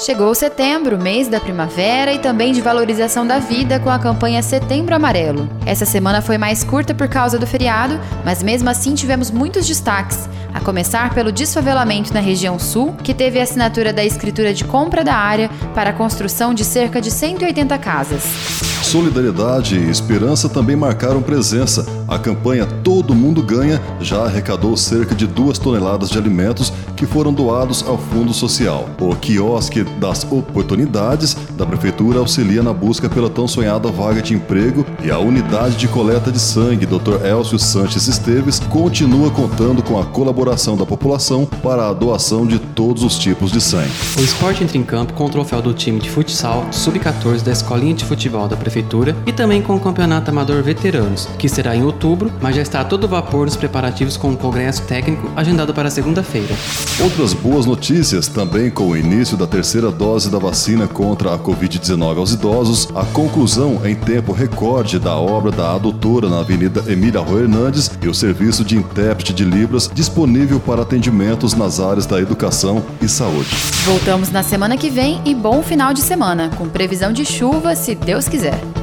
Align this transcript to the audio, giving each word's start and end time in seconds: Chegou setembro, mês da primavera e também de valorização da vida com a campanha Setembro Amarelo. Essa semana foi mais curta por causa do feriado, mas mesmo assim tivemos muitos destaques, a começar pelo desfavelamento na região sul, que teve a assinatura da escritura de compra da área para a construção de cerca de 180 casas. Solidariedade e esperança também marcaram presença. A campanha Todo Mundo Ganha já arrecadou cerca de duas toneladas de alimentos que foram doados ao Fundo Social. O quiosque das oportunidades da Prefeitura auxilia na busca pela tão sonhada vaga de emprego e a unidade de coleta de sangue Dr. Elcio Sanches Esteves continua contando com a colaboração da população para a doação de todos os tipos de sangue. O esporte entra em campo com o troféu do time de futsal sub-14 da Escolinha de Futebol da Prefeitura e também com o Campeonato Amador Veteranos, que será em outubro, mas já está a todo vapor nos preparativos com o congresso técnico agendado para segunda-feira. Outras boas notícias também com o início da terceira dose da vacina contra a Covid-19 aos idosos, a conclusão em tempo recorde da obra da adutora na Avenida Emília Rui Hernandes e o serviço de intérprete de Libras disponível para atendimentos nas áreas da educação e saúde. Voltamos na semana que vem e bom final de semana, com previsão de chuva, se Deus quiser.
Chegou 0.00 0.34
setembro, 0.34 0.98
mês 0.98 1.28
da 1.28 1.38
primavera 1.38 2.10
e 2.10 2.18
também 2.18 2.54
de 2.54 2.62
valorização 2.62 3.26
da 3.26 3.38
vida 3.38 3.78
com 3.78 3.90
a 3.90 3.98
campanha 3.98 4.42
Setembro 4.42 4.94
Amarelo. 4.94 5.46
Essa 5.66 5.84
semana 5.84 6.22
foi 6.22 6.38
mais 6.38 6.64
curta 6.64 6.94
por 6.94 7.06
causa 7.06 7.38
do 7.38 7.46
feriado, 7.46 8.00
mas 8.24 8.42
mesmo 8.42 8.70
assim 8.70 8.94
tivemos 8.94 9.30
muitos 9.30 9.66
destaques, 9.66 10.26
a 10.60 10.64
começar 10.64 11.14
pelo 11.14 11.32
desfavelamento 11.32 12.12
na 12.12 12.20
região 12.20 12.58
sul, 12.58 12.94
que 13.02 13.14
teve 13.14 13.40
a 13.40 13.42
assinatura 13.42 13.92
da 13.92 14.04
escritura 14.04 14.52
de 14.52 14.64
compra 14.64 15.02
da 15.02 15.14
área 15.14 15.48
para 15.74 15.90
a 15.90 15.92
construção 15.92 16.52
de 16.52 16.64
cerca 16.64 17.00
de 17.00 17.10
180 17.10 17.78
casas. 17.78 18.22
Solidariedade 18.82 19.76
e 19.76 19.90
esperança 19.90 20.48
também 20.48 20.74
marcaram 20.74 21.22
presença. 21.22 21.86
A 22.08 22.18
campanha 22.18 22.66
Todo 22.66 23.14
Mundo 23.14 23.42
Ganha 23.42 23.80
já 24.00 24.24
arrecadou 24.24 24.76
cerca 24.76 25.14
de 25.14 25.26
duas 25.26 25.58
toneladas 25.58 26.10
de 26.10 26.18
alimentos 26.18 26.72
que 26.96 27.06
foram 27.06 27.32
doados 27.32 27.84
ao 27.86 27.96
Fundo 27.96 28.32
Social. 28.32 28.88
O 29.00 29.14
quiosque 29.14 29.84
das 29.84 30.24
oportunidades 30.30 31.36
da 31.56 31.64
Prefeitura 31.64 32.18
auxilia 32.18 32.62
na 32.62 32.72
busca 32.72 33.08
pela 33.08 33.30
tão 33.30 33.46
sonhada 33.46 33.88
vaga 33.90 34.20
de 34.20 34.34
emprego 34.34 34.84
e 35.02 35.10
a 35.10 35.18
unidade 35.18 35.76
de 35.76 35.86
coleta 35.86 36.32
de 36.32 36.40
sangue 36.40 36.84
Dr. 36.84 37.24
Elcio 37.24 37.58
Sanches 37.58 38.08
Esteves 38.08 38.58
continua 38.58 39.30
contando 39.30 39.82
com 39.82 40.00
a 40.00 40.04
colaboração 40.04 40.49
da 40.50 40.84
população 40.84 41.46
para 41.46 41.88
a 41.88 41.92
doação 41.92 42.44
de 42.44 42.58
todos 42.58 43.04
os 43.04 43.16
tipos 43.16 43.52
de 43.52 43.60
sangue. 43.60 43.90
O 44.18 44.20
esporte 44.20 44.64
entra 44.64 44.76
em 44.76 44.82
campo 44.82 45.12
com 45.12 45.26
o 45.26 45.30
troféu 45.30 45.62
do 45.62 45.72
time 45.72 46.00
de 46.00 46.10
futsal 46.10 46.66
sub-14 46.72 47.42
da 47.42 47.52
Escolinha 47.52 47.94
de 47.94 48.04
Futebol 48.04 48.48
da 48.48 48.56
Prefeitura 48.56 49.16
e 49.24 49.32
também 49.32 49.62
com 49.62 49.76
o 49.76 49.80
Campeonato 49.80 50.30
Amador 50.30 50.60
Veteranos, 50.62 51.28
que 51.38 51.48
será 51.48 51.76
em 51.76 51.84
outubro, 51.84 52.32
mas 52.42 52.56
já 52.56 52.62
está 52.62 52.80
a 52.80 52.84
todo 52.84 53.06
vapor 53.06 53.46
nos 53.46 53.56
preparativos 53.56 54.16
com 54.16 54.32
o 54.32 54.36
congresso 54.36 54.82
técnico 54.82 55.30
agendado 55.36 55.72
para 55.72 55.88
segunda-feira. 55.88 56.54
Outras 57.00 57.32
boas 57.32 57.64
notícias 57.64 58.26
também 58.26 58.70
com 58.70 58.88
o 58.88 58.96
início 58.96 59.36
da 59.36 59.46
terceira 59.46 59.90
dose 59.90 60.28
da 60.28 60.38
vacina 60.38 60.88
contra 60.88 61.32
a 61.32 61.38
Covid-19 61.38 62.18
aos 62.18 62.32
idosos, 62.32 62.88
a 62.94 63.04
conclusão 63.04 63.80
em 63.84 63.94
tempo 63.94 64.32
recorde 64.32 64.98
da 64.98 65.14
obra 65.14 65.52
da 65.52 65.74
adutora 65.74 66.28
na 66.28 66.40
Avenida 66.40 66.82
Emília 66.90 67.20
Rui 67.20 67.42
Hernandes 67.42 67.90
e 68.02 68.08
o 68.08 68.14
serviço 68.14 68.64
de 68.64 68.76
intérprete 68.76 69.32
de 69.32 69.44
Libras 69.44 69.90
disponível 70.30 70.60
para 70.60 70.82
atendimentos 70.82 71.54
nas 71.54 71.80
áreas 71.80 72.06
da 72.06 72.20
educação 72.20 72.84
e 73.02 73.08
saúde. 73.08 73.50
Voltamos 73.84 74.30
na 74.30 74.44
semana 74.44 74.76
que 74.76 74.88
vem 74.88 75.20
e 75.24 75.34
bom 75.34 75.60
final 75.60 75.92
de 75.92 76.00
semana, 76.00 76.50
com 76.56 76.68
previsão 76.68 77.12
de 77.12 77.24
chuva, 77.24 77.74
se 77.74 77.96
Deus 77.96 78.28
quiser. 78.28 78.79